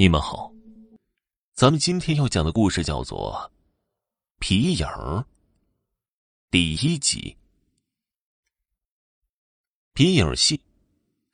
[0.00, 0.50] 你们好，
[1.52, 3.50] 咱们今天要讲的故事叫做
[4.38, 4.86] 《皮影》
[6.50, 7.36] 第一集。
[9.92, 10.58] 皮影戏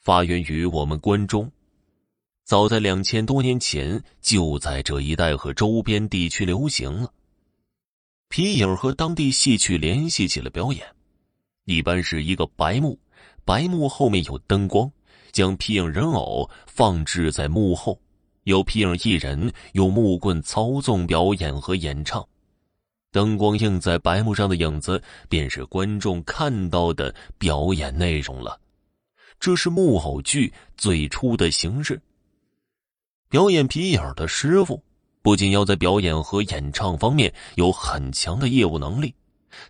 [0.00, 1.48] 发源于我们关中，
[2.42, 7.14] 早在两千多年前就在这一带和周边地区流行了。
[8.28, 10.84] 皮影和当地戏曲联系起了表演，
[11.66, 12.98] 一般是一个白幕，
[13.44, 14.90] 白幕后面有灯光，
[15.30, 17.96] 将皮影人偶放置在幕后。
[18.46, 22.24] 有皮影艺人用木棍操纵表演和演唱，
[23.10, 28.60] 灯光映在白幕上的影子便是观众看到的表演内容了。
[29.40, 32.00] 这是木偶剧最初的形式。
[33.28, 34.80] 表演皮影的师傅
[35.22, 39.12] 不仅要在表演和演唱方面有很强的业务能力，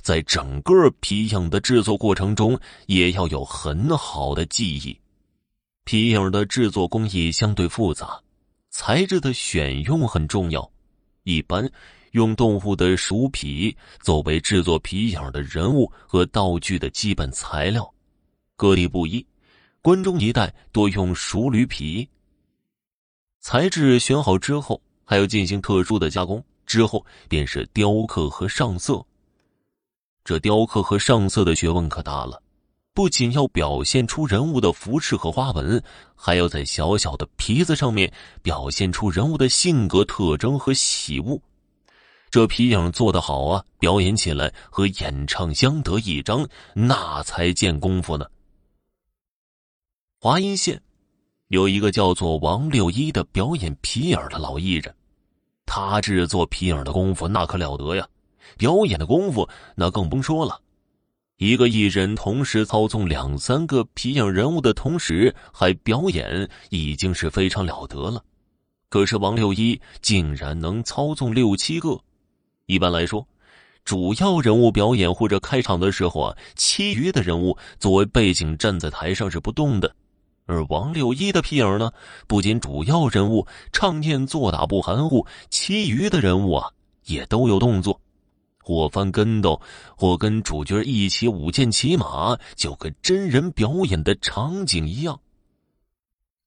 [0.02, 4.94] 在整个皮影的制作过程中也要有很好的技艺。
[5.84, 8.20] 皮影的制作工艺相对复杂。
[8.78, 10.70] 材质的选用很重要，
[11.22, 11.66] 一般
[12.10, 17.90] 用动物的熟皮作为制作皮影的人物和道具的基本材料，
[18.54, 19.26] 各地不一。
[19.80, 22.06] 关中一带多用熟驴皮。
[23.40, 29.02] 材质选好之后，还要进行特殊的加工，之后便是雕刻和上色。
[30.22, 32.42] 这雕刻和上色的学问可大了。
[32.96, 41.38] 不仅要表现出人物的服饰和花纹，还要在小小的皮子上面表现出人物的性格特征和喜恶。
[42.30, 48.24] 这皮影做得好啊，表演起来和演唱相得益彰，那才见功夫呢。
[50.18, 50.80] 华阴县
[51.48, 54.94] 有一个叫做王六一的表演皮影的老艺人，
[55.66, 58.08] 他制作皮影的功夫那可了得呀，
[58.56, 60.58] 表演的功夫那更甭说了。
[61.38, 68.24] 一个艺人同时操纵两三个皮影人物的同时还表演，已经是非常了得了。
[68.88, 72.00] 可是王六一竟然能操纵六七个。
[72.64, 73.26] 一般来说，
[73.84, 79.94] 主要人物表演或者开场的时候啊，其余的人物作为背景站在台上是不动的。
[80.46, 81.92] 而王六一的皮影呢，
[82.26, 86.70] 不仅主要人物唱念做打不含糊，其余的人物啊
[87.04, 88.00] 也都有动作。
[88.66, 89.60] 或翻跟斗，
[89.96, 95.20] 或跟主角一起舞剑骑马，就跟真人表演的场景一样。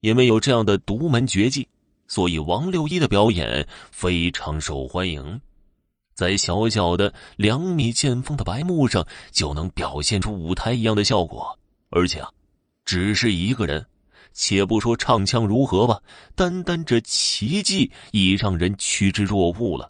[0.02, 1.66] 因为有这样的独门绝技，
[2.09, 5.40] 所以王六一的表演非常受欢迎。
[6.13, 11.57] 在小小的两米见方的白幕上，就能表现出舞台一样的效果。
[11.90, 12.30] 而且啊，
[12.84, 13.86] 只是一个人，
[14.34, 16.01] 且不说唱腔如何吧，
[16.36, 19.90] 单单这奇迹已让人趋之若鹜了。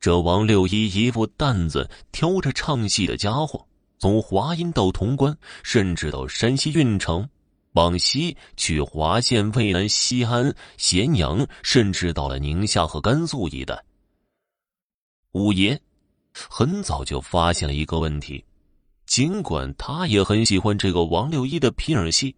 [0.00, 3.66] 这王六一一副担子挑着唱戏的家伙，
[3.98, 7.28] 从华阴到潼关，甚至到山西运城，
[7.72, 13.82] 往西去华县、渭南、西安、咸阳，甚至到了宁夏和甘肃一带。
[15.32, 15.80] 五爷
[16.48, 18.44] 很早就发现了一个问题，
[19.06, 22.36] 尽管他也很喜欢这个王六一的皮影戏，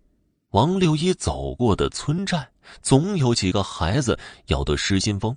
[0.50, 2.48] 王六一走过的村寨，
[2.82, 5.36] 总有几个孩子要得失心疯。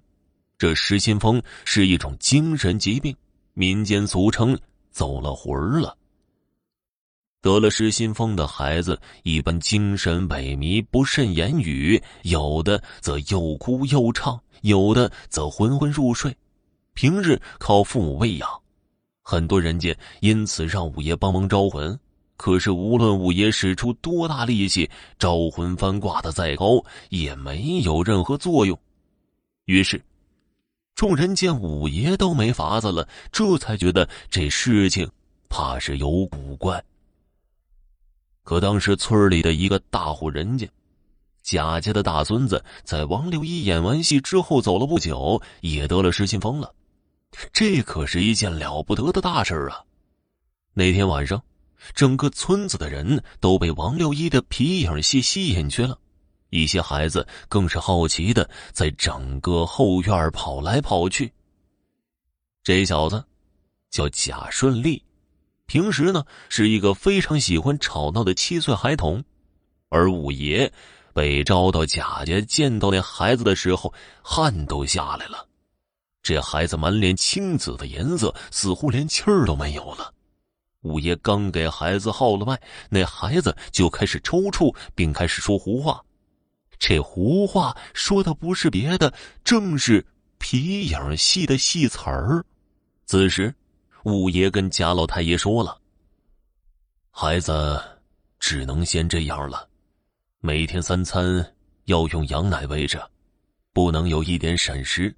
[0.61, 3.15] 这失心疯是一种精神疾病，
[3.55, 4.55] 民间俗称
[4.93, 5.97] “走了魂儿了”。
[7.41, 16.31] 得了失心疯的孩子，一般精神萎靡，不慎言语，有的则又哭又唱，有的则昏昏入睡。
[16.93, 18.47] 平日靠父母喂养，
[19.23, 21.99] 很多人家因此让五爷帮忙招魂。
[22.37, 28.79] 可是无论五爷使出多大力气，招魂幡挂的再高，也没有任何作用。
[29.65, 29.99] 于是。
[31.01, 35.09] 众人见五爷都没法子了，这才觉得这事情
[35.49, 36.83] 怕是有古怪。
[38.43, 40.69] 可当时村里的一个大户人家，
[41.41, 46.71] 贾家的大孙子，在王六一演完戏之后走了不久，也得了失心疯了。
[47.51, 49.81] 这可是一件了不得的大事啊！
[50.75, 51.41] 那天晚上，
[51.95, 55.97] 整个村子的人都被王六一的皮影戏吸引去了。
[56.51, 61.33] 一些孩子更是好奇的在整个后院跑来跑去。
[62.61, 63.23] 这小子
[63.89, 65.03] 叫贾顺利，
[65.65, 69.23] 平时呢是一个非常喜欢吵闹的七岁孩童。
[69.89, 70.71] 而五爷
[71.13, 75.47] 被招到贾家，见到那孩子的时候，汗都下来了。
[76.21, 80.13] 这孩子满脸青紫的颜色，似乎连气儿都没有了。
[80.81, 86.03] 五爷刚给孩子号了脉，那孩子就开始抽搐，并开始说胡话。
[86.81, 89.13] 这胡话说的不是别的，
[89.43, 90.03] 正是
[90.39, 92.43] 皮影戏的戏词儿。
[93.05, 93.53] 此时，
[94.03, 95.79] 五爷跟贾老太爷说了
[97.11, 97.79] ：“孩子
[98.39, 99.69] 只能先这样了，
[100.39, 101.53] 每天三餐
[101.85, 103.07] 要用羊奶喂着，
[103.73, 105.15] 不能有一点闪失。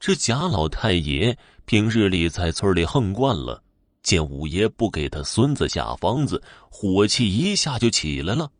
[0.00, 3.62] 这贾老太爷平日里在村里横惯了，
[4.02, 8.50] 见五爷不给他孙子下方子，火气一下就起来了。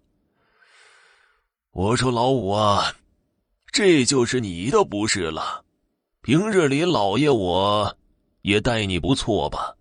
[1.73, 2.95] 我说老五啊，
[3.71, 5.65] 这就是你的不是了。
[6.23, 7.97] 平日里老爷我
[8.43, 9.77] 也待你不错吧？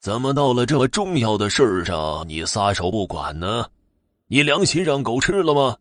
[0.00, 3.68] 怎么到了这么重要的事儿上，你撒手不管呢？
[4.28, 5.76] 你良心让狗吃了吗？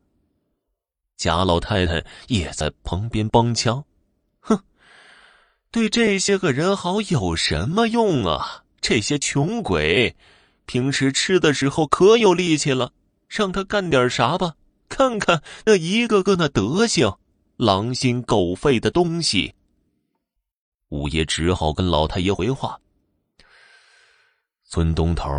[1.15, 3.83] 贾老太太也在旁边帮腔。
[4.39, 4.59] 哼
[5.71, 8.63] 对这些个人好有什么用啊？
[8.81, 10.15] 这些穷鬼，
[10.65, 12.91] 平时吃的时候可有力气了，
[13.27, 14.53] 让他干点啥吧？
[14.89, 17.17] 看看那一个个那德行，
[17.57, 19.53] 狼心狗肺的东西。
[20.89, 22.79] 五爷只好跟老太爷回话：
[24.63, 25.29] 村东头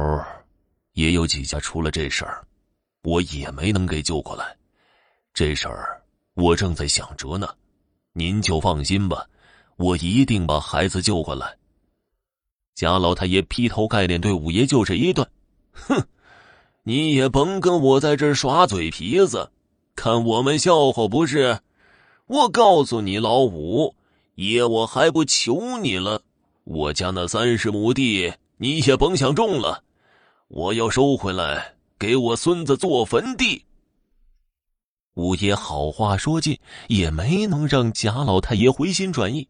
[0.93, 2.47] 也有几家出了这事儿，
[3.03, 4.56] 我也没能给救过来。
[5.33, 6.03] 这事儿
[6.35, 7.49] 我正在想着呢，
[8.12, 9.27] 您就放心吧。
[9.77, 11.56] 我一定把孩子救回来。
[12.75, 15.29] 贾老太爷劈头盖脸对五爷就是一顿，
[15.73, 16.06] 哼，
[16.88, 19.50] 你也甭跟我在这耍嘴皮子，
[19.94, 21.61] 看我们笑话不是？
[22.26, 23.94] 我告诉你，老五
[24.37, 26.23] 爷，我还不求你了，
[26.64, 29.85] 我家那三十亩地你也甭想种了，
[30.49, 33.67] 我要收回来，给我孙子做坟地。
[35.12, 39.46] 五爷好话说尽，也没能让贾老太爷回心转意。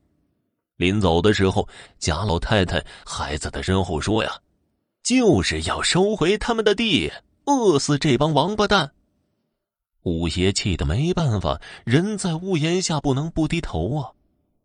[0.76, 1.68] 临走的时候，
[2.00, 4.40] 贾老太太还在他身后说：“呀，
[5.04, 7.12] 就是要收回他们的地，
[7.48, 8.92] 饿死这帮王八蛋。”
[10.04, 14.12] 五爷气得没办法，人在屋檐下不能不低头啊。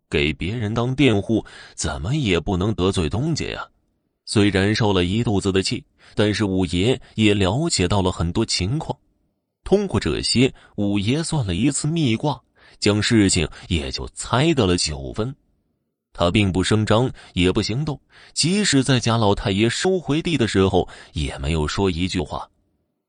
[0.10, 1.44] 给别人当佃户，
[1.74, 3.68] 怎么也不能得罪东家呀。
[4.26, 5.84] 虽然受了一肚子的气，
[6.14, 8.98] 但是五爷也了解到了很多情况。
[9.64, 12.40] 通过这些，五爷算了一次密卦，
[12.80, 15.36] 将事情也就猜到了九分。
[16.14, 18.00] 他并不声张，也不行动，
[18.34, 22.48] 即使在贾老太爷收回地的时候，也没有说一句话。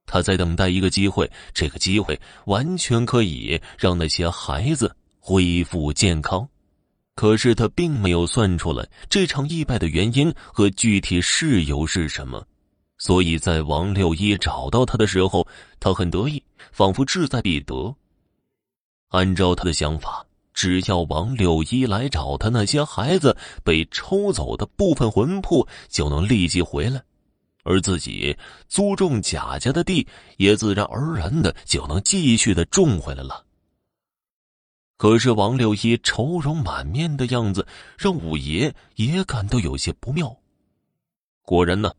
[0.07, 6.49] 他在等待一个机会，这个机会完全可以让那些孩子恢复健康。
[7.15, 12.45] 可是他并没有算出来这场意外的原因和具体事由是什么，
[12.99, 15.47] 所以在王六一找到他的时候，
[15.79, 16.43] 他很得意，
[16.73, 17.95] 仿佛志在必得。
[19.11, 20.27] 按照他的想法。
[20.57, 27.03] 只要王六一来找他，那些孩子被抽走的部分魂魄就能立即回来，
[27.65, 28.37] 而自己
[28.69, 30.07] 租种贾家的地
[30.37, 33.45] 也自然而然的就能继续的种回来了。
[34.97, 37.67] 可是王六一愁容满面的样子，
[37.99, 40.35] 让五爷也感到有些不妙。
[41.43, 41.93] 果然呢，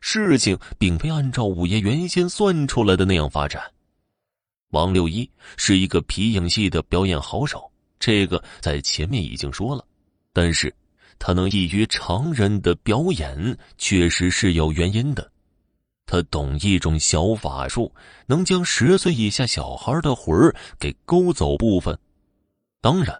[0.00, 3.62] 事情并非按照五爷原先算出来的那样发展。
[4.70, 7.70] 王六一是一个皮影戏的表演好手。
[8.00, 9.86] 这个在前面已经说了，
[10.32, 10.74] 但是
[11.18, 15.30] 他能异于常人的表演，确实是有原因的。
[16.04, 17.90] 他懂一种小法术，
[18.26, 21.96] 能将十岁以下小孩的魂儿给勾走部分。
[22.80, 23.16] 当然，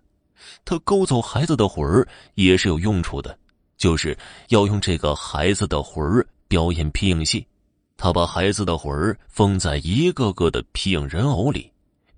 [0.65, 3.39] 他勾走孩子的魂儿也是有用处的，
[3.79, 4.19] 就是
[4.49, 7.47] 要用这个孩子的魂儿表演皮影戏。
[7.97, 11.71] 他把孩子的魂儿封在一个个的皮影人偶里。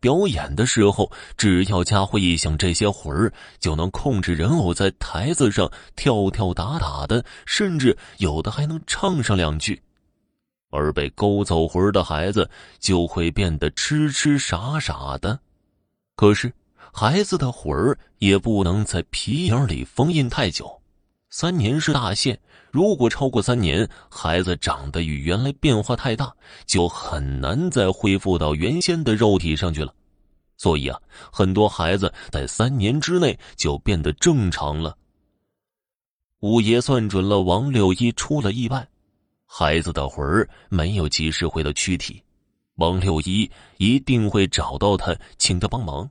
[0.05, 9.81] 表演的时候，只要家伙一想，这些魂儿就能控制人偶在台子上跳跳打打的，甚至有的还能唱上两句。
[10.69, 15.41] 而被勾走魂儿的孩子就会变得痴痴傻傻的。
[16.17, 16.53] 可是，
[16.93, 20.83] 孩子的魂儿也不能在皮影里封印太久，
[21.31, 22.39] 三年是大限。
[22.71, 26.35] 如果超过三年，孩子长得与原来变化太大，
[26.67, 29.95] 就很难再恢复到原先的肉体上去了。
[30.57, 31.01] 所以啊，
[31.33, 34.97] 很多孩子在三年之内就变得正常了。
[36.41, 38.87] 五爷算准了王六一出了意外，
[39.47, 42.23] 孩子的魂儿没有及时回到躯体，
[42.77, 46.11] 王六一一定会找到他，请他帮忙。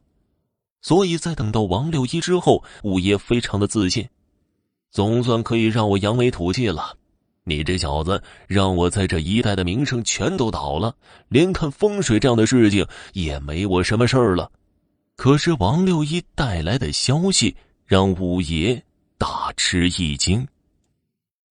[0.82, 4.10] 所以在等到王六一之后，五爷非常的自信。
[4.92, 6.98] 总算可以让我扬眉吐气了，
[7.46, 10.96] 你这小子让我在这一带的名声全都倒了，
[11.28, 14.52] 连看风水这样的事情也没我什么事儿了。
[15.16, 18.82] 可是王六一带来的消息让五爷
[19.18, 20.48] 大吃一惊。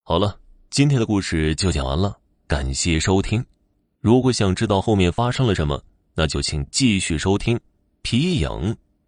[0.02, 0.38] 好了，
[0.70, 3.44] 今天的故事就讲完了，感谢收听。
[4.00, 5.80] 如果想知道后面发生了什么，
[6.14, 7.56] 那就请继续收听
[8.02, 8.49] 《皮影》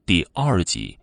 [0.06, 0.96] 第二集。